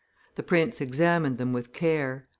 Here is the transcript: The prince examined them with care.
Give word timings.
The 0.33 0.41
prince 0.41 0.81
examined 0.81 1.37
them 1.37 1.53
with 1.53 1.73
care. 1.73 2.27